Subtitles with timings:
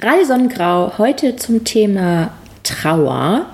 [0.00, 2.30] Radio Sonnengrau heute zum Thema
[2.62, 3.46] Trauer.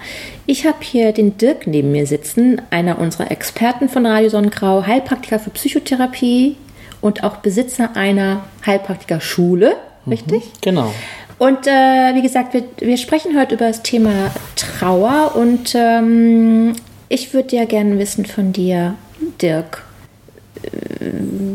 [0.44, 5.38] Ich habe hier den Dirk neben mir sitzen, einer unserer Experten von Radio Sonnengrau, Heilpraktiker
[5.38, 6.56] für Psychotherapie
[7.00, 10.42] und auch Besitzer einer Heilpraktikerschule, mhm, richtig?
[10.60, 10.92] Genau.
[11.38, 16.74] Und äh, wie gesagt, wir, wir, sprechen heute über das Thema Trauer und ähm,
[17.08, 18.96] ich würde ja gerne wissen von dir,
[19.40, 19.82] Dirk,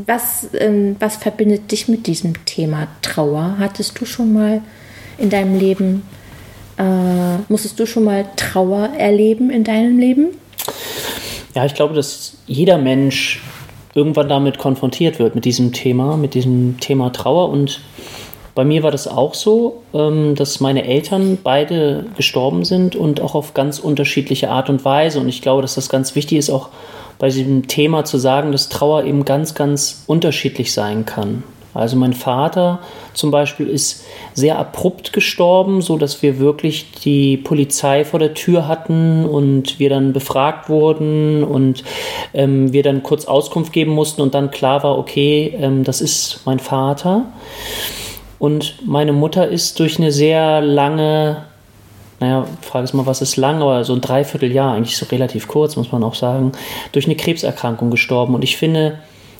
[0.08, 3.58] was, ähm, was verbindet dich mit diesem Thema Trauer?
[3.60, 4.62] Hattest du schon mal
[5.20, 6.04] in deinem Leben,
[6.77, 10.27] äh, musstest du schon mal Trauer erleben in deinem Leben?
[11.55, 13.41] Ja, ich glaube, dass jeder Mensch
[13.93, 17.50] irgendwann damit konfrontiert wird, mit diesem Thema, mit diesem Thema Trauer.
[17.50, 17.82] Und
[18.55, 23.36] bei mir war das auch so, ähm, dass meine Eltern beide gestorben sind und auch
[23.36, 25.19] auf ganz unterschiedliche Art und Weise.
[25.19, 26.69] Und ich glaube, dass das ganz wichtig ist, auch
[27.18, 31.43] bei diesem Thema zu sagen, dass Trauer eben ganz, ganz unterschiedlich sein kann.
[31.73, 32.80] Also mein Vater
[33.14, 38.67] zum Beispiel ist sehr abrupt gestorben, so dass wir wirklich die Polizei vor der Tür
[38.67, 41.83] hatten und wir dann befragt wurden und
[42.33, 46.41] ähm, wir dann kurz Auskunft geben mussten und dann klar war, okay, ähm, das ist
[46.45, 47.25] mein Vater.
[48.39, 51.44] Und meine Mutter ist durch eine sehr lange
[52.19, 55.77] naja, frage es mal, was ist lang, aber so ein Dreivierteljahr, eigentlich so relativ kurz,
[55.77, 56.51] muss man auch sagen,
[56.91, 58.35] durch eine Krebserkrankung gestorben.
[58.35, 58.99] Und ich finde,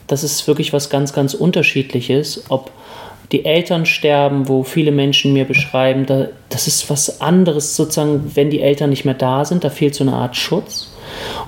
[0.10, 2.72] das ist wirklich was ganz, ganz Unterschiedliches, ob
[3.32, 8.50] die Eltern sterben, wo viele Menschen mir beschreiben, da, das ist was anderes sozusagen, wenn
[8.50, 10.92] die Eltern nicht mehr da sind, da fehlt so eine Art Schutz.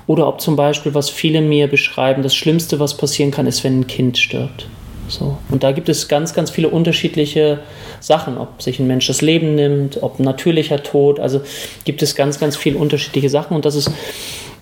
[0.06, 3.80] Oder ob zum Beispiel, was viele mir beschreiben, das Schlimmste, was passieren kann, ist, wenn
[3.80, 4.66] ein Kind stirbt.
[5.08, 5.38] So.
[5.50, 7.58] Und da gibt es ganz, ganz viele unterschiedliche
[7.98, 11.18] Sachen, ob sich ein Mensch das Leben nimmt, ob natürlicher Tod.
[11.18, 11.40] Also
[11.84, 13.56] gibt es ganz, ganz viele unterschiedliche Sachen.
[13.56, 13.90] Und das ist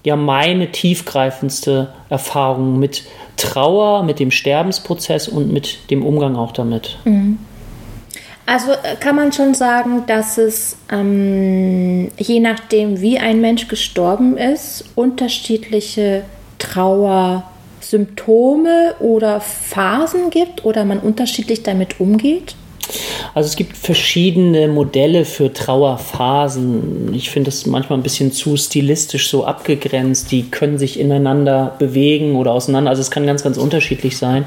[0.05, 3.05] ja meine tiefgreifendste Erfahrung mit
[3.37, 6.99] Trauer, mit dem Sterbensprozess und mit dem Umgang auch damit.
[7.05, 7.39] Mhm.
[8.47, 14.37] Also äh, kann man schon sagen, dass es ähm, je nachdem, wie ein Mensch gestorben
[14.37, 16.25] ist, unterschiedliche
[16.59, 17.45] Trauer
[17.81, 22.55] Symptome oder Phasen gibt oder man unterschiedlich damit umgeht?
[23.35, 27.15] Also es gibt verschiedene Modelle für Trauerphasen.
[27.15, 30.33] Ich finde das manchmal ein bisschen zu stilistisch so abgegrenzt.
[30.33, 32.91] Die können sich ineinander bewegen oder auseinander.
[32.91, 34.45] Also es kann ganz, ganz unterschiedlich sein.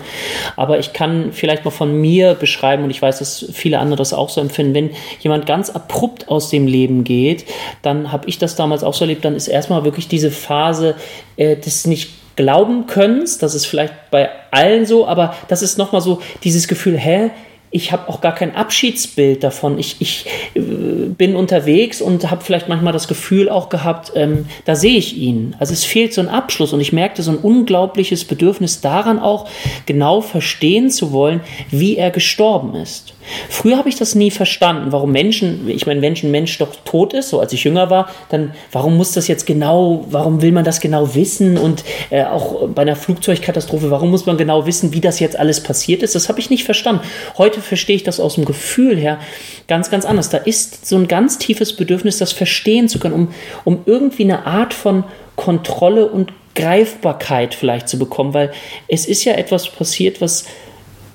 [0.56, 4.14] Aber ich kann vielleicht mal von mir beschreiben und ich weiß, dass viele andere das
[4.14, 4.74] auch so empfinden.
[4.74, 4.90] Wenn
[5.20, 7.46] jemand ganz abrupt aus dem Leben geht,
[7.82, 9.24] dann habe ich das damals auch so erlebt.
[9.26, 10.96] Dann ist erstmal wirklich diese Phase
[11.38, 13.26] äh, des nicht glauben können.
[13.40, 17.32] Das ist vielleicht bei allen so, aber das ist nochmal so dieses Gefühl, hä?
[17.74, 19.80] Ich habe auch gar kein Abschiedsbild davon.
[19.80, 24.76] Ich, ich äh, bin unterwegs und habe vielleicht manchmal das Gefühl auch gehabt, ähm, da
[24.76, 25.56] sehe ich ihn.
[25.58, 29.50] Also es fehlt so ein Abschluss und ich merkte so ein unglaubliches Bedürfnis daran auch
[29.88, 31.42] genau verstehen zu wollen,
[31.72, 33.13] wie er gestorben ist.
[33.50, 37.14] Früher habe ich das nie verstanden, warum Menschen, ich meine, wenn ein Mensch doch tot
[37.14, 40.64] ist, so als ich jünger war, dann warum muss das jetzt genau, warum will man
[40.64, 45.02] das genau wissen und äh, auch bei einer Flugzeugkatastrophe, warum muss man genau wissen, wie
[45.02, 47.02] das jetzt alles passiert ist, das habe ich nicht verstanden.
[47.38, 49.20] Heute verstehe ich das aus dem Gefühl her
[49.68, 50.30] ganz, ganz anders.
[50.30, 53.28] Da ist so ein ganz tiefes Bedürfnis, das verstehen zu können, um,
[53.64, 55.04] um irgendwie eine Art von
[55.36, 58.52] Kontrolle und Greifbarkeit vielleicht zu bekommen, weil
[58.88, 60.46] es ist ja etwas passiert, was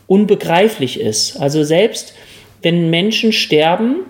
[0.09, 1.37] unbegreiflich ist.
[1.37, 2.15] Also selbst
[2.63, 4.07] wenn Menschen sterben,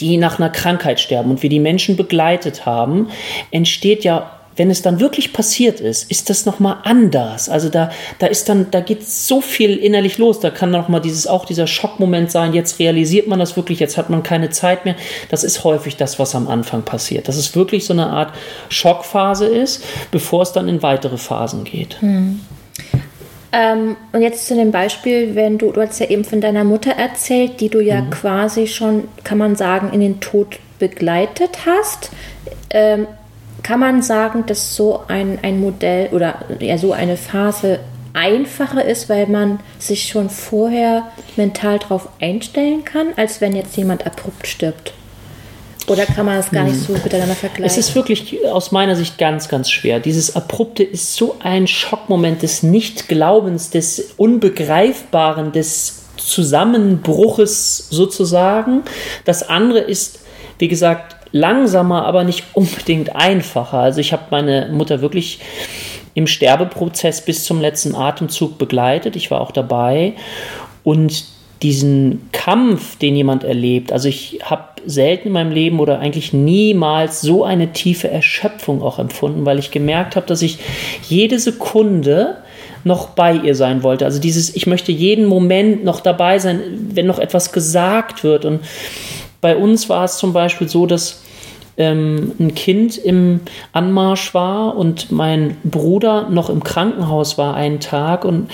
[0.00, 3.08] die nach einer Krankheit sterben und wir die Menschen begleitet haben,
[3.52, 7.48] entsteht ja wenn es dann wirklich passiert ist, ist das nochmal anders.
[7.48, 10.40] Also da, da ist dann, da geht so viel innerlich los.
[10.40, 12.52] Da kann nochmal dieses, auch dieser Schockmoment sein.
[12.52, 14.96] Jetzt realisiert man das wirklich, jetzt hat man keine Zeit mehr.
[15.30, 17.28] Das ist häufig das, was am Anfang passiert.
[17.28, 18.34] Dass es wirklich so eine Art
[18.68, 22.00] Schockphase ist, bevor es dann in weitere Phasen geht.
[22.00, 22.40] Hm.
[23.52, 26.92] Ähm, und jetzt zu dem Beispiel, wenn du, du hast ja eben von deiner Mutter
[26.92, 28.10] erzählt, die du ja mhm.
[28.10, 32.10] quasi schon, kann man sagen, in den Tod begleitet hast.
[32.70, 33.06] Ähm,
[33.62, 37.80] kann man sagen, dass so ein, ein Modell oder ja, so eine Phase
[38.14, 41.04] einfacher ist, weil man sich schon vorher
[41.36, 44.94] mental darauf einstellen kann, als wenn jetzt jemand abrupt stirbt?
[45.92, 46.82] Oder kann man das gar nicht hm.
[46.82, 47.64] so miteinander vergleichen?
[47.64, 50.00] Es ist wirklich aus meiner Sicht ganz, ganz schwer.
[50.00, 58.82] Dieses Abrupte ist so ein Schockmoment des Nichtglaubens, des Unbegreifbaren, des Zusammenbruches sozusagen.
[59.24, 60.20] Das andere ist,
[60.58, 63.78] wie gesagt, langsamer, aber nicht unbedingt einfacher.
[63.78, 65.40] Also ich habe meine Mutter wirklich
[66.14, 69.16] im Sterbeprozess bis zum letzten Atemzug begleitet.
[69.16, 70.14] Ich war auch dabei
[70.84, 71.24] und
[71.62, 77.20] diesen Kampf, den jemand erlebt, also ich habe selten in meinem Leben oder eigentlich niemals
[77.20, 80.58] so eine tiefe Erschöpfung auch empfunden, weil ich gemerkt habe, dass ich
[81.08, 82.38] jede Sekunde
[82.84, 84.04] noch bei ihr sein wollte.
[84.04, 86.60] Also dieses, ich möchte jeden Moment noch dabei sein,
[86.92, 88.44] wenn noch etwas gesagt wird.
[88.44, 88.60] Und
[89.40, 91.22] bei uns war es zum Beispiel so, dass
[91.76, 93.40] ähm, ein Kind im
[93.72, 98.50] Anmarsch war und mein Bruder noch im Krankenhaus war einen Tag und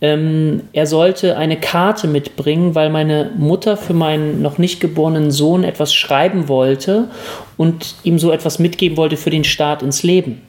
[0.00, 5.64] ähm, er sollte eine Karte mitbringen, weil meine Mutter für meinen noch nicht geborenen Sohn
[5.64, 7.08] etwas schreiben wollte
[7.56, 10.42] und ihm so etwas mitgeben wollte für den Start ins Leben.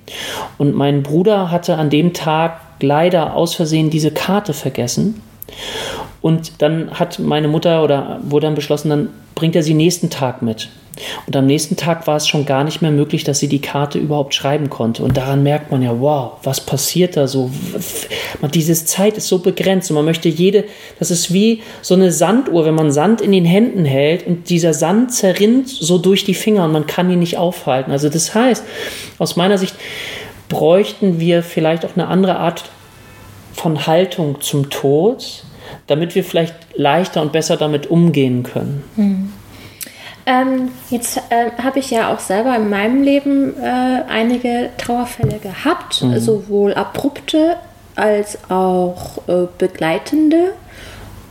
[0.57, 5.21] Und mein Bruder hatte an dem Tag leider aus Versehen diese Karte vergessen.
[6.21, 10.41] Und dann hat meine Mutter oder wurde dann beschlossen, dann bringt er sie nächsten Tag
[10.41, 10.69] mit.
[11.25, 13.99] Und am nächsten Tag war es schon gar nicht mehr möglich, dass sie die Karte
[13.99, 15.03] überhaupt schreiben konnte.
[15.03, 17.51] Und daran merkt man ja, wow, was passiert da so?
[18.53, 20.65] Diese Zeit ist so begrenzt und man möchte jede,
[20.99, 24.73] das ist wie so eine Sanduhr, wenn man Sand in den Händen hält und dieser
[24.73, 27.91] Sand zerrinnt so durch die Finger und man kann ihn nicht aufhalten.
[27.91, 28.63] Also das heißt,
[29.17, 29.75] aus meiner Sicht
[30.49, 32.65] bräuchten wir vielleicht auch eine andere Art
[33.53, 35.43] von Haltung zum Tod,
[35.87, 38.83] damit wir vielleicht leichter und besser damit umgehen können.
[38.95, 39.33] Mhm.
[40.27, 46.03] Ähm, jetzt äh, habe ich ja auch selber in meinem Leben äh, einige Trauerfälle gehabt,
[46.03, 46.19] mhm.
[46.19, 47.55] sowohl abrupte
[47.95, 50.51] als auch äh, begleitende.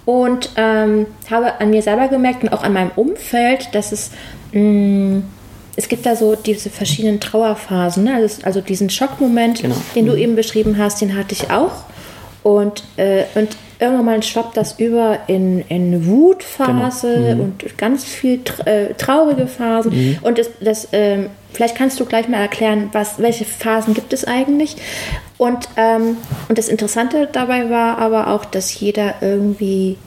[0.07, 4.13] Und ähm, habe an mir selber gemerkt und auch an meinem Umfeld, dass es,
[4.53, 5.25] mh, mm,
[5.77, 8.05] es gibt da so diese verschiedenen Trauerphasen.
[8.05, 8.15] Ne?
[8.15, 9.75] Also, also, diesen Schockmoment, genau.
[9.95, 10.19] den du mhm.
[10.19, 11.85] eben beschrieben hast, den hatte ich auch.
[12.43, 17.35] Und, äh, und irgendwann schwappt das über in, in Wutphase genau.
[17.35, 17.41] mhm.
[17.41, 19.93] und ganz viel äh, traurige Phasen.
[19.93, 20.19] Mhm.
[20.23, 24.25] Und das, das ähm, vielleicht kannst du gleich mal erklären, was, welche Phasen gibt es
[24.25, 24.77] eigentlich.
[25.39, 26.17] Und, ähm,
[26.49, 29.99] und das Interessante dabei war aber auch, dass jeder irgendwie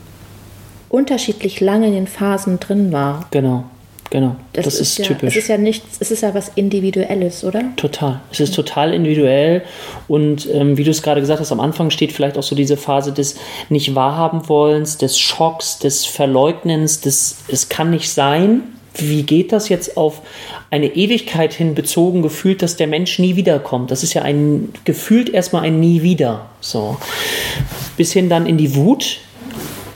[0.89, 3.27] unterschiedlich lange in den Phasen drin war.
[3.31, 3.65] Genau.
[4.11, 5.35] Genau, das, das ist, ist ja, typisch.
[5.35, 7.61] Es ist ja nichts, es ist ja was Individuelles, oder?
[7.75, 8.21] Total.
[8.31, 9.61] Es ist total individuell
[10.07, 12.75] und ähm, wie du es gerade gesagt hast, am Anfang steht vielleicht auch so diese
[12.75, 13.35] Phase des
[13.69, 18.61] nicht wahrhaben wollens, des Schocks, des Verleugnens, des es kann nicht sein.
[18.95, 20.23] Wie geht das jetzt auf
[20.71, 23.91] eine Ewigkeit hin bezogen, gefühlt, dass der Mensch nie wiederkommt?
[23.91, 26.47] Das ist ja ein gefühlt erstmal ein Nie wieder.
[26.59, 26.97] So.
[27.95, 29.19] Bis hin dann in die Wut,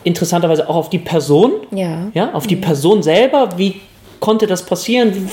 [0.04, 3.82] interessanterweise auch auf die Person, ja, ja auf die Person selber, wie
[4.24, 5.30] konnte das passieren?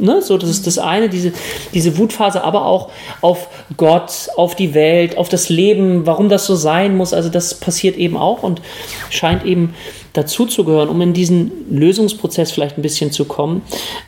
[0.00, 1.32] Ne, so, das ist das eine, diese,
[1.72, 2.90] diese Wutphase, aber auch
[3.20, 3.46] auf
[3.76, 7.14] Gott, auf die Welt, auf das Leben, warum das so sein muss.
[7.14, 8.60] Also das passiert eben auch und
[9.08, 9.74] scheint eben
[10.14, 13.62] dazu zu gehören, um in diesen Lösungsprozess vielleicht ein bisschen zu kommen,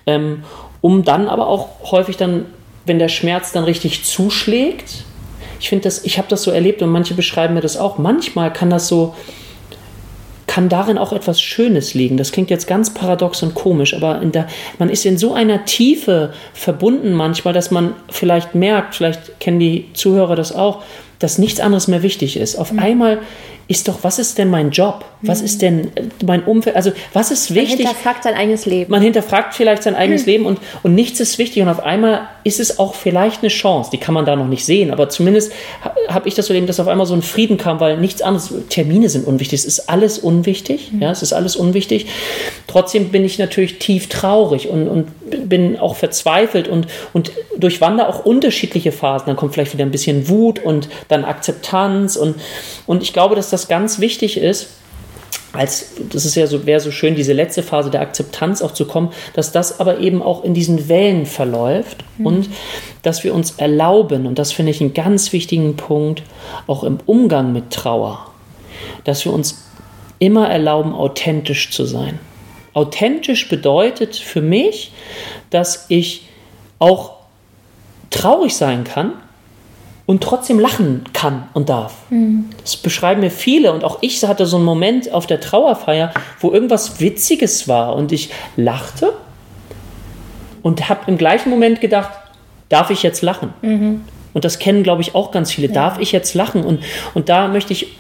[0.09, 0.43] ähm,
[0.81, 2.47] um dann aber auch häufig dann,
[2.85, 5.05] wenn der Schmerz dann richtig zuschlägt,
[5.61, 8.53] ich finde das, ich habe das so erlebt und manche beschreiben mir das auch, manchmal
[8.53, 9.15] kann das so,
[10.57, 12.17] kann darin auch etwas Schönes liegen.
[12.17, 14.47] Das klingt jetzt ganz paradox und komisch, aber der,
[14.79, 19.93] man ist in so einer Tiefe verbunden manchmal, dass man vielleicht merkt, vielleicht kennen die
[19.93, 20.83] Zuhörer das auch,
[21.19, 22.57] dass nichts anderes mehr wichtig ist.
[22.57, 22.79] Auf mhm.
[22.79, 23.19] einmal
[23.69, 25.05] ist doch, was ist denn mein Job?
[25.21, 26.75] Was ist denn äh, mein Umfeld?
[26.75, 27.81] Also, was ist wichtig?
[27.81, 28.91] Man hinterfragt sein eigenes Leben.
[28.91, 30.31] Man hinterfragt vielleicht sein eigenes mhm.
[30.33, 31.63] Leben und, und nichts ist wichtig.
[31.63, 33.91] Und auf einmal ist es auch vielleicht eine Chance.
[33.91, 34.93] Die kann man da noch nicht sehen.
[34.93, 35.53] Aber zumindest
[36.09, 38.55] habe ich das so erlebt, dass auf einmal so ein Frieden kam, weil nichts anderes,
[38.69, 39.59] Termine sind unwichtig.
[39.59, 40.93] Es ist alles unwichtig.
[40.93, 41.03] Mhm.
[41.03, 42.07] Ja, es ist alles unwichtig.
[42.69, 48.25] Trotzdem bin ich natürlich tief traurig und, und bin auch verzweifelt und, und durchwandere auch
[48.25, 49.27] unterschiedliche Phasen.
[49.27, 52.15] Dann kommt vielleicht wieder ein bisschen Wut und dann Akzeptanz.
[52.15, 52.37] Und,
[52.87, 54.69] und ich glaube, dass das das ganz wichtig ist,
[55.53, 58.87] als das ist ja so, wäre so schön, diese letzte Phase der Akzeptanz auch zu
[58.87, 62.27] kommen, dass das aber eben auch in diesen Wellen verläuft mhm.
[62.27, 62.51] und
[63.03, 66.23] dass wir uns erlauben, und das finde ich einen ganz wichtigen Punkt,
[66.67, 68.31] auch im Umgang mit Trauer,
[69.05, 69.65] dass wir uns
[70.19, 72.19] immer erlauben, authentisch zu sein.
[72.73, 74.93] Authentisch bedeutet für mich,
[75.51, 76.29] dass ich
[76.79, 77.15] auch
[78.11, 79.13] traurig sein kann,
[80.07, 81.95] und trotzdem lachen kann und darf.
[82.11, 82.47] Mhm.
[82.63, 86.53] Das beschreiben mir viele und auch ich hatte so einen Moment auf der Trauerfeier, wo
[86.53, 89.13] irgendwas Witziges war und ich lachte
[90.63, 92.11] und habe im gleichen Moment gedacht,
[92.69, 93.53] darf ich jetzt lachen?
[93.63, 94.03] Mhm.
[94.33, 95.69] Und das kennen, glaube ich, auch ganz viele.
[95.69, 95.75] Ja.
[95.75, 96.65] Darf ich jetzt lachen?
[96.65, 96.81] Und,
[97.15, 97.97] und da möchte ich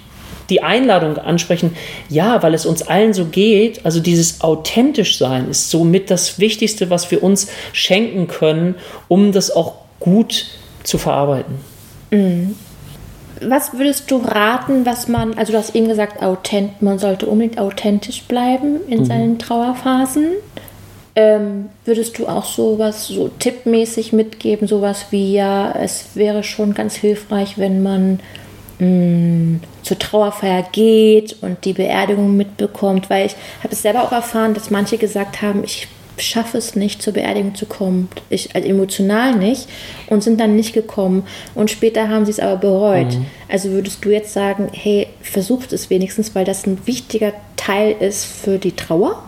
[0.51, 1.75] die Einladung ansprechen,
[2.09, 6.91] ja, weil es uns allen so geht, also dieses authentisch sein ist somit das Wichtigste,
[6.91, 8.77] was wir uns schenken können,
[9.09, 10.47] um das auch gut
[10.85, 11.57] zu verarbeiten.
[12.11, 12.55] Mhm.
[13.43, 17.59] Was würdest du raten, was man, also du hast eben gesagt, authent, man sollte unbedingt
[17.59, 19.05] authentisch bleiben in mhm.
[19.05, 20.29] seinen Trauerphasen.
[21.15, 26.95] Ähm, würdest du auch sowas so tippmäßig mitgeben, sowas wie ja, es wäre schon ganz
[26.95, 28.21] hilfreich, wenn man
[28.79, 34.13] mh, mm, zur Trauerfeier geht und die Beerdigung mitbekommt, weil ich habe es selber auch
[34.13, 38.09] erfahren, dass manche gesagt haben, ich schaffe es nicht, zur Beerdigung zu kommen.
[38.31, 39.69] Ich also emotional nicht
[40.09, 41.25] und sind dann nicht gekommen.
[41.55, 43.15] Und später haben sie es aber bereut.
[43.15, 43.27] Mhm.
[43.49, 48.25] Also würdest du jetzt sagen, hey, versucht es wenigstens, weil das ein wichtiger Teil ist
[48.25, 49.23] für die Trauer?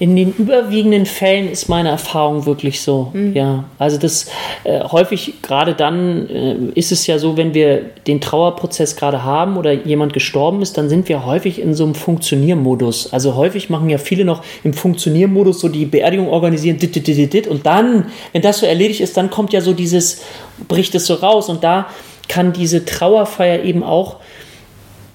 [0.00, 3.10] In den überwiegenden Fällen ist meine Erfahrung wirklich so.
[3.12, 3.34] Mhm.
[3.34, 4.26] Ja, also das
[4.62, 9.56] äh, häufig gerade dann äh, ist es ja so, wenn wir den Trauerprozess gerade haben
[9.56, 13.12] oder jemand gestorben ist, dann sind wir häufig in so einem Funktioniermodus.
[13.12, 17.32] Also häufig machen ja viele noch im Funktioniermodus so die Beerdigung organisieren dit, dit, dit,
[17.32, 20.22] dit, und dann, wenn das so erledigt ist, dann kommt ja so dieses
[20.68, 21.88] bricht es so raus und da
[22.28, 24.16] kann diese Trauerfeier eben auch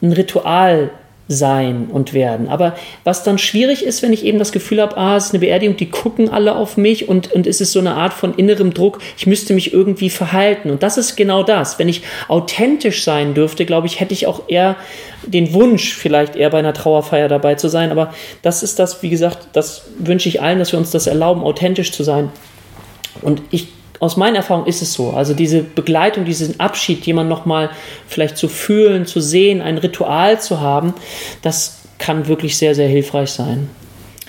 [0.01, 0.91] ein Ritual
[1.33, 2.47] sein und werden.
[2.47, 5.39] Aber was dann schwierig ist, wenn ich eben das Gefühl habe, ah, es ist eine
[5.39, 8.73] Beerdigung, die gucken alle auf mich und, und es ist so eine Art von innerem
[8.73, 10.69] Druck, ich müsste mich irgendwie verhalten.
[10.69, 11.79] Und das ist genau das.
[11.79, 14.75] Wenn ich authentisch sein dürfte, glaube ich, hätte ich auch eher
[15.25, 17.91] den Wunsch, vielleicht eher bei einer Trauerfeier dabei zu sein.
[17.91, 21.43] Aber das ist das, wie gesagt, das wünsche ich allen, dass wir uns das erlauben,
[21.43, 22.29] authentisch zu sein.
[23.21, 23.67] Und ich
[24.03, 25.11] aus meiner Erfahrung ist es so.
[25.11, 27.69] Also diese Begleitung, diesen Abschied, jemand nochmal
[28.05, 30.93] vielleicht zu fühlen, zu sehen, ein Ritual zu haben,
[31.41, 33.69] das kann wirklich sehr, sehr hilfreich sein.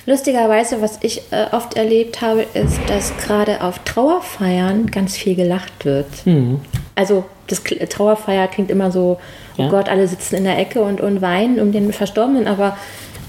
[0.06, 5.84] Lustigerweise, was ich äh, oft erlebt habe, ist, dass gerade auf Trauerfeiern ganz viel gelacht
[5.84, 6.06] wird.
[6.24, 6.60] Mhm.
[6.94, 9.18] Also das Trauerfeier klingt immer so,
[9.58, 9.68] oh ja.
[9.70, 12.76] Gott, alle sitzen in der Ecke und, und weinen um den Verstorbenen, aber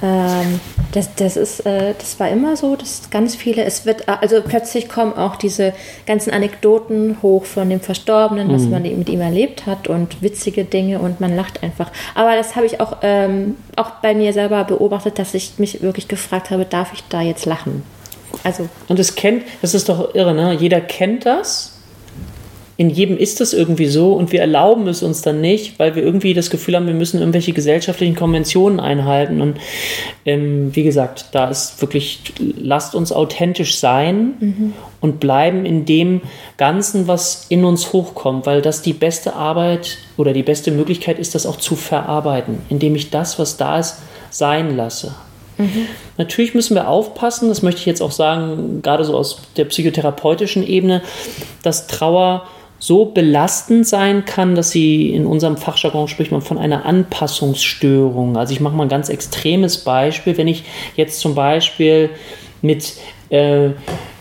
[0.01, 0.59] ähm,
[0.91, 4.89] das, das, ist, äh, das war immer so, dass ganz viele, es wird, also plötzlich
[4.89, 5.73] kommen auch diese
[6.05, 8.71] ganzen Anekdoten hoch von dem Verstorbenen, was mhm.
[8.71, 11.91] man mit ihm erlebt hat und witzige Dinge und man lacht einfach.
[12.13, 16.07] Aber das habe ich auch, ähm, auch bei mir selber beobachtet, dass ich mich wirklich
[16.07, 17.83] gefragt habe, darf ich da jetzt lachen?
[18.43, 18.67] Also.
[18.87, 20.53] Und es kennt, das ist doch irre, ne?
[20.53, 21.74] Jeder kennt das
[22.77, 26.03] in jedem ist das irgendwie so und wir erlauben es uns dann nicht, weil wir
[26.03, 29.41] irgendwie das Gefühl haben, wir müssen irgendwelche gesellschaftlichen Konventionen einhalten.
[29.41, 29.57] Und
[30.25, 34.73] ähm, wie gesagt, da ist wirklich, lasst uns authentisch sein mhm.
[34.99, 36.21] und bleiben in dem
[36.57, 41.33] Ganzen, was in uns hochkommt, weil das die beste Arbeit oder die beste Möglichkeit ist,
[41.33, 43.99] das auch zu verarbeiten, indem ich das, was da ist,
[44.31, 45.15] sein lasse.
[45.57, 45.87] Mhm.
[46.17, 50.67] Natürlich müssen wir aufpassen, das möchte ich jetzt auch sagen, gerade so aus der psychotherapeutischen
[50.67, 51.01] Ebene,
[51.63, 52.45] dass Trauer
[52.85, 58.37] so belastend sein kann, dass sie in unserem Fachjargon spricht man von einer Anpassungsstörung.
[58.37, 60.37] Also ich mache mal ein ganz extremes Beispiel.
[60.37, 60.65] Wenn ich
[60.95, 62.11] jetzt zum Beispiel
[62.61, 62.93] mit
[63.29, 63.69] äh,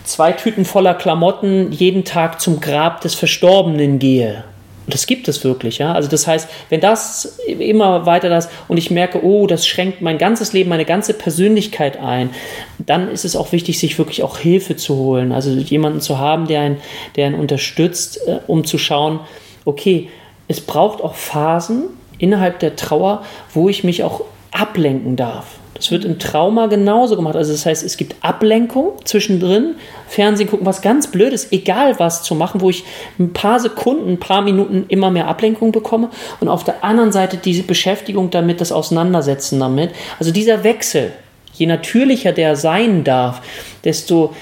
[0.05, 4.45] zwei Tüten voller Klamotten jeden Tag zum Grab des Verstorbenen gehe,
[4.87, 5.93] und das gibt es wirklich, ja.
[5.93, 10.19] Also das heißt, wenn das immer weiter das und ich merke, oh, das schränkt mein
[10.19, 12.31] ganzes Leben, meine ganze Persönlichkeit ein,
[12.79, 15.33] dann ist es auch wichtig, sich wirklich auch Hilfe zu holen.
[15.33, 16.77] Also jemanden zu haben, der einen,
[17.17, 19.21] der einen unterstützt, äh, um zu schauen,
[19.65, 20.11] okay,
[20.49, 21.85] es braucht auch Phasen
[22.19, 23.25] innerhalb der Trauer,
[23.55, 25.47] wo ich mich auch ablenken darf.
[25.75, 27.37] Das wird im Trauma genauso gemacht.
[27.37, 29.75] Also das heißt, es gibt Ablenkung zwischendrin,
[30.09, 32.85] Fernsehen gucken, was ganz Blödes, egal was zu machen, wo ich
[33.19, 37.37] ein paar Sekunden, ein paar Minuten immer mehr Ablenkung bekomme und auf der anderen Seite
[37.37, 39.91] diese Beschäftigung damit, das Auseinandersetzen damit.
[40.19, 41.13] Also dieser Wechsel,
[41.55, 43.43] je natürlicher der sein darf,
[43.83, 44.35] desto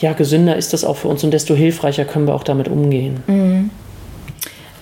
[0.00, 3.22] ja, gesünder ist das auch für uns und desto hilfreicher können wir auch damit umgehen.
[3.26, 3.70] Mhm.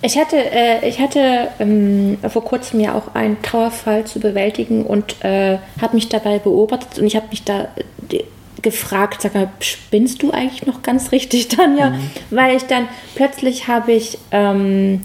[0.02, 5.24] Ich hatte, äh, ich hatte ähm, vor kurzem ja auch einen Trauerfall zu bewältigen und
[5.24, 7.68] äh, habe mich dabei beobachtet und ich habe mich da
[8.10, 8.22] äh,
[8.62, 11.90] gefragt, sag mal, spinnst du eigentlich noch ganz richtig, Tanja?
[11.90, 12.10] Mhm.
[12.30, 15.02] Weil ich dann plötzlich habe ich, ähm,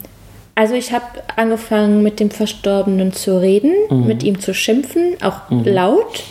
[0.55, 1.05] also ich habe
[1.35, 4.07] angefangen mit dem Verstorbenen zu reden, mhm.
[4.07, 5.63] mit ihm zu schimpfen, auch mhm.
[5.65, 6.23] laut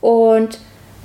[0.00, 0.58] und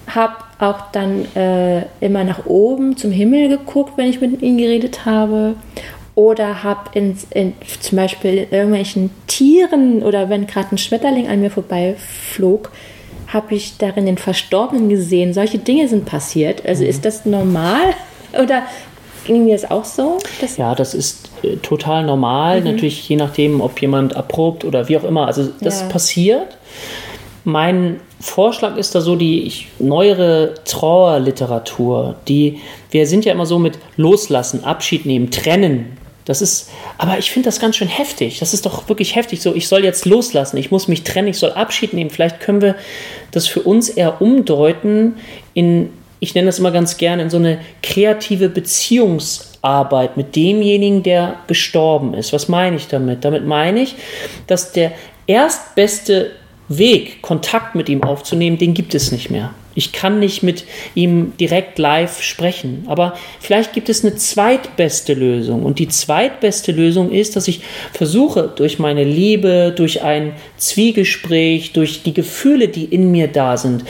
[0.07, 5.05] habe auch dann äh, immer nach oben zum Himmel geguckt, wenn ich mit ihm geredet
[5.05, 5.55] habe
[6.19, 7.15] oder habe in,
[7.79, 12.71] zum Beispiel in irgendwelchen Tieren oder wenn gerade ein Schmetterling an mir vorbeiflog,
[13.27, 15.33] habe ich darin den Verstorbenen gesehen.
[15.33, 16.65] Solche Dinge sind passiert.
[16.65, 16.89] Also mhm.
[16.89, 17.93] ist das normal
[18.33, 18.63] oder
[19.25, 20.17] ging mir das auch so?
[20.57, 22.59] ja, das ist äh, total normal.
[22.59, 22.71] Mhm.
[22.71, 25.25] Natürlich je nachdem, ob jemand erprobt oder wie auch immer.
[25.25, 25.87] Also das ja.
[25.87, 26.57] passiert.
[27.45, 32.59] Mein Vorschlag ist da so die ich, neuere Trauerliteratur, die
[32.91, 35.97] wir sind ja immer so mit Loslassen, Abschied nehmen, Trennen
[36.29, 36.69] das ist,
[36.99, 38.37] aber ich finde das ganz schön heftig.
[38.37, 39.41] Das ist doch wirklich heftig.
[39.41, 42.11] So, ich soll jetzt loslassen, ich muss mich trennen, ich soll Abschied nehmen.
[42.11, 42.75] Vielleicht können wir
[43.31, 45.15] das für uns eher umdeuten
[45.55, 51.37] in, ich nenne das immer ganz gerne, in so eine kreative Beziehungsarbeit mit demjenigen, der
[51.47, 52.31] gestorben ist.
[52.31, 53.25] Was meine ich damit?
[53.25, 53.95] Damit meine ich,
[54.45, 54.91] dass der
[55.25, 56.29] erstbeste
[56.67, 59.55] Weg, Kontakt mit ihm aufzunehmen, den gibt es nicht mehr.
[59.75, 62.83] Ich kann nicht mit ihm direkt live sprechen.
[62.87, 65.63] Aber vielleicht gibt es eine zweitbeste Lösung.
[65.63, 67.61] Und die zweitbeste Lösung ist, dass ich
[67.93, 73.85] versuche, durch meine Liebe, durch ein Zwiegespräch, durch die Gefühle, die in mir da sind,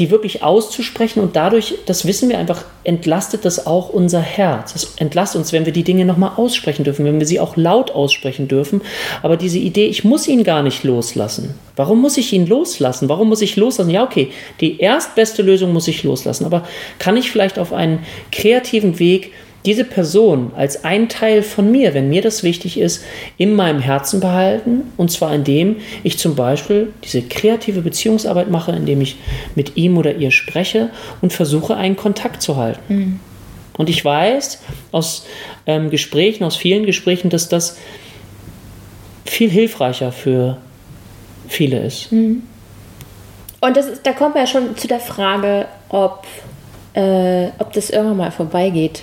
[0.00, 4.74] die wirklich auszusprechen und dadurch, das wissen wir einfach, entlastet das auch unser Herz.
[4.74, 7.90] Es entlastet uns, wenn wir die Dinge nochmal aussprechen dürfen, wenn wir sie auch laut
[7.90, 8.80] aussprechen dürfen.
[9.22, 11.54] Aber diese Idee, ich muss ihn gar nicht loslassen.
[11.76, 13.10] Warum muss ich ihn loslassen?
[13.10, 13.90] Warum muss ich loslassen?
[13.90, 16.46] Ja, okay, die erstbeste Lösung muss ich loslassen.
[16.46, 16.66] Aber
[16.98, 17.98] kann ich vielleicht auf einen
[18.32, 19.32] kreativen Weg
[19.64, 23.04] diese Person als ein Teil von mir, wenn mir das wichtig ist,
[23.36, 24.92] in meinem Herzen behalten.
[24.96, 29.16] Und zwar indem ich zum Beispiel diese kreative Beziehungsarbeit mache, indem ich
[29.54, 30.90] mit ihm oder ihr spreche
[31.20, 32.94] und versuche, einen Kontakt zu halten.
[32.94, 33.20] Mhm.
[33.76, 34.62] Und ich weiß
[34.92, 35.26] aus
[35.66, 37.78] ähm, Gesprächen, aus vielen Gesprächen, dass das
[39.24, 40.58] viel hilfreicher für
[41.48, 42.12] viele ist.
[42.12, 42.42] Mhm.
[43.60, 46.26] Und das ist, da kommt man ja schon zu der Frage, ob,
[46.94, 49.02] äh, ob das irgendwann mal vorbeigeht.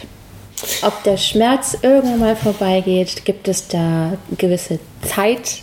[0.81, 5.59] Ob der Schmerz irgendwann mal vorbeigeht, gibt es da gewisse Zeit,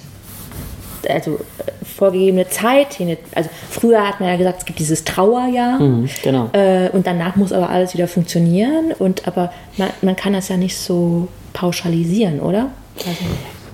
[1.08, 2.98] also äh, vorgegebene Zeit.
[3.34, 5.80] Also früher hat man ja gesagt, es gibt dieses Trauerjahr.
[5.80, 6.50] Mhm, genau.
[6.52, 8.92] Äh, und danach muss aber alles wieder funktionieren.
[8.98, 12.70] Und aber man, man kann das ja nicht so pauschalisieren, oder?
[12.98, 13.24] Also,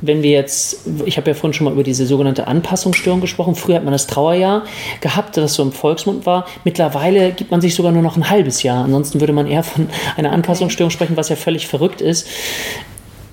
[0.02, 3.54] wenn wir jetzt, ich habe ja vorhin schon mal über diese sogenannte Anpassungsstörung gesprochen.
[3.54, 4.64] Früher hat man das Trauerjahr
[5.00, 6.46] gehabt, das so im Volksmund war.
[6.64, 8.84] Mittlerweile gibt man sich sogar nur noch ein halbes Jahr.
[8.84, 12.26] Ansonsten würde man eher von einer Anpassungsstörung sprechen, was ja völlig verrückt ist.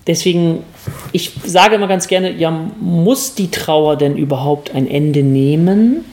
[0.07, 0.63] Deswegen,
[1.11, 6.05] ich sage immer ganz gerne, ja, muss die Trauer denn überhaupt ein Ende nehmen?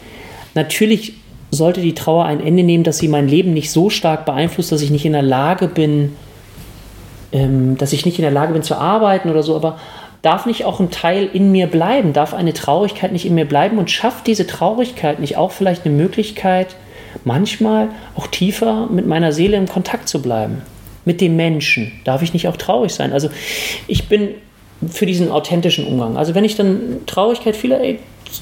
[0.54, 1.14] Natürlich
[1.52, 4.82] sollte die Trauer ein Ende nehmen, dass sie mein Leben nicht so stark beeinflusst, dass
[4.82, 6.16] ich nicht in der Lage bin,
[7.32, 9.78] ähm, dass ich nicht in der Lage bin zu arbeiten oder so, aber
[10.24, 12.12] darf nicht auch ein Teil in mir bleiben?
[12.12, 13.78] Darf eine Traurigkeit nicht in mir bleiben?
[13.78, 16.76] Und schafft diese Traurigkeit nicht auch vielleicht eine Möglichkeit,
[17.24, 20.62] manchmal auch tiefer mit meiner Seele in Kontakt zu bleiben?
[21.04, 21.92] Mit dem Menschen.
[22.04, 23.12] Darf ich nicht auch traurig sein?
[23.12, 23.28] Also
[23.86, 24.30] ich bin
[24.88, 26.16] für diesen authentischen Umgang.
[26.16, 27.98] Also wenn ich dann Traurigkeit fühle, ey,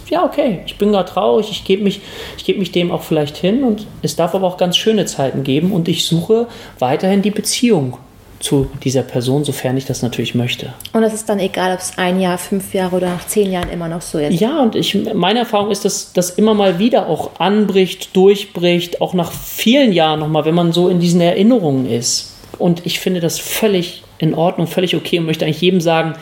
[0.08, 2.00] ja, okay, ich bin gerade traurig, ich gebe mich,
[2.44, 5.72] geb mich dem auch vielleicht hin und es darf aber auch ganz schöne Zeiten geben
[5.72, 6.46] und ich suche
[6.78, 7.98] weiterhin die Beziehung
[8.42, 10.74] zu dieser Person, sofern ich das natürlich möchte.
[10.92, 13.70] Und es ist dann egal, ob es ein Jahr, fünf Jahre oder nach zehn Jahren
[13.70, 14.40] immer noch so ist.
[14.40, 19.14] Ja, und ich, meine Erfahrung ist, dass das immer mal wieder auch anbricht, durchbricht, auch
[19.14, 22.34] nach vielen Jahren nochmal, wenn man so in diesen Erinnerungen ist.
[22.58, 26.14] Und ich finde das völlig in Ordnung, völlig okay und möchte eigentlich jedem sagen,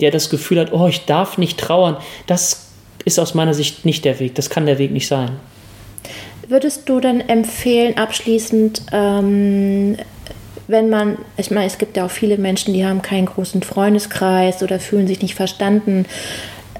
[0.00, 2.68] der das Gefühl hat, oh, ich darf nicht trauern, das
[3.04, 4.34] ist aus meiner Sicht nicht der Weg.
[4.34, 5.30] Das kann der Weg nicht sein.
[6.48, 9.96] Würdest du denn empfehlen, abschließend, ähm,
[10.70, 14.62] wenn man, ich meine, es gibt ja auch viele Menschen, die haben keinen großen Freundeskreis
[14.62, 16.06] oder fühlen sich nicht verstanden,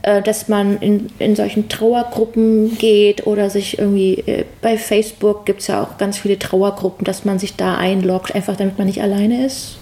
[0.03, 5.61] äh, dass man in, in solchen Trauergruppen geht oder sich irgendwie äh, bei Facebook gibt
[5.61, 9.03] es ja auch ganz viele Trauergruppen, dass man sich da einloggt, einfach damit man nicht
[9.03, 9.77] alleine ist?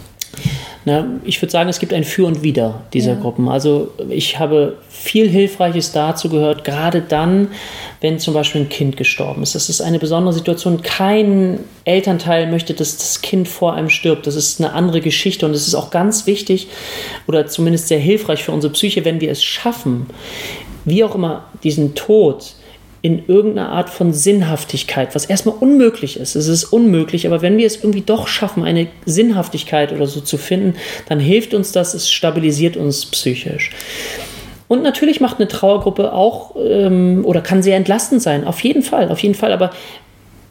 [0.89, 3.21] Na, ich würde sagen, es gibt ein Für und Wider dieser ja.
[3.21, 3.51] Gruppen.
[3.51, 7.49] Also ich habe viel Hilfreiches dazu gehört, gerade dann,
[8.01, 9.55] wenn zum Beispiel ein Kind gestorben ist.
[9.55, 10.81] Das ist eine besondere Situation.
[10.81, 14.27] Kein Elternteil möchte, dass das Kind vor einem stirbt.
[14.27, 16.69] Das ist eine andere Geschichte und es ist auch ganz wichtig
[17.27, 20.07] oder zumindest sehr hilfreich für unsere Psyche, wenn wir es schaffen,
[20.87, 22.55] wie auch immer diesen Tod
[23.01, 26.35] in irgendeiner Art von Sinnhaftigkeit, was erstmal unmöglich ist.
[26.35, 30.37] Es ist unmöglich, aber wenn wir es irgendwie doch schaffen, eine Sinnhaftigkeit oder so zu
[30.37, 30.75] finden,
[31.09, 33.71] dann hilft uns das, es stabilisiert uns psychisch.
[34.67, 39.11] Und natürlich macht eine Trauergruppe auch ähm, oder kann sehr entlastend sein, auf jeden Fall,
[39.11, 39.53] auf jeden Fall.
[39.53, 39.71] Aber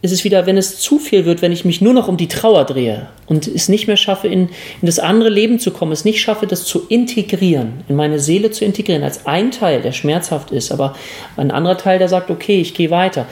[0.02, 2.28] ist es wieder, wenn es zu viel wird, wenn ich mich nur noch um die
[2.28, 4.50] Trauer drehe und es nicht mehr schaffe, in,
[4.82, 8.52] in das andere Leben zu kommen, es nicht schaffe, das zu integrieren, in meine Seele
[8.52, 10.96] zu integrieren, als ein Teil, der schmerzhaft ist, aber
[11.36, 13.26] ein anderer Teil, der sagt, okay, ich gehe weiter,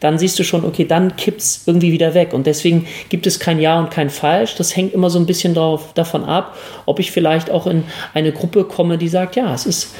[0.00, 2.34] dann siehst du schon, okay, dann kippt es irgendwie wieder weg.
[2.34, 4.54] Und deswegen gibt es kein Ja und kein Falsch.
[4.56, 8.30] Das hängt immer so ein bisschen drauf, davon ab, ob ich vielleicht auch in eine
[8.30, 9.94] Gruppe komme, die sagt, ja, es ist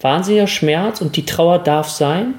[0.00, 2.32] wahnsinniger Schmerz und die Trauer darf sein.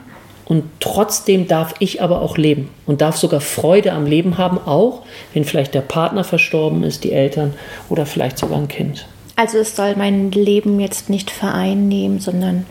[0.46, 5.04] Und trotzdem darf ich aber auch leben und darf sogar Freude am Leben haben, auch
[5.34, 7.54] wenn vielleicht der Partner verstorben ist, die Eltern
[7.90, 9.08] oder vielleicht sogar ein Kind.
[9.36, 12.66] Also es soll mein Leben jetzt nicht vereinnehmen, sondern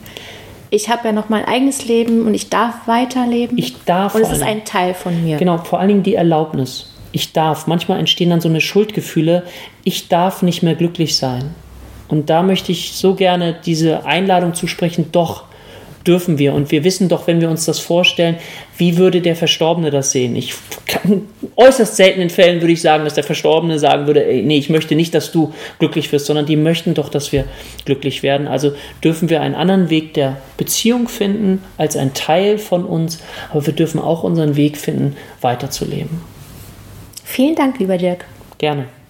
[0.71, 3.59] ich habe ja noch mein eigenes Leben und ich darf weiterleben.
[3.59, 4.15] Ich darf.
[4.15, 5.39] Und es ist ein Teil von mir.
[5.39, 6.93] Genau, vor allen Dingen die Erlaubnis.
[7.11, 7.67] Ich darf.
[7.67, 9.45] Manchmal entstehen dann so eine Schuldgefühle.
[9.85, 11.55] Ich darf nicht mehr glücklich sein.
[12.09, 15.45] Und da möchte ich so gerne diese Einladung zu sprechen, doch
[16.07, 16.55] dürfen wir.
[16.55, 18.37] Und wir wissen doch, wenn wir uns das vorstellen,
[18.77, 20.37] wie würde der Verstorbene das sehen?
[20.37, 20.55] Ich
[20.87, 24.71] kann, äußerst seltenen Fällen würde ich sagen, dass der Verstorbene sagen würde, ey, nee, ich
[24.71, 27.45] möchte nicht, dass du glücklich wirst, sondern die möchten doch, dass wir
[27.85, 28.49] glücklich werden.
[28.49, 33.67] Also dürfen wir einen anderen Weg der Beziehung finden als ein Teil von uns, aber
[33.67, 36.21] wir dürfen auch unseren Weg finden, weiterzuleben.
[37.25, 38.25] Vielen Dank, lieber Dirk.
[38.59, 38.87] Gerne.